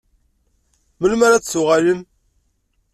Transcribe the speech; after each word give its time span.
Melmi 0.99 1.23
ara 1.27 1.37
d-tuɣalem? 1.41 2.01